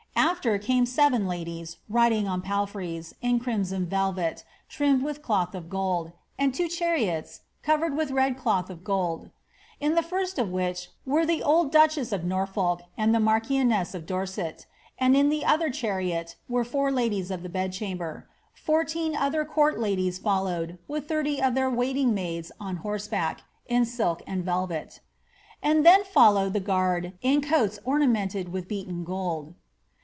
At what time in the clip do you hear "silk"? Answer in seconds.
23.85-24.21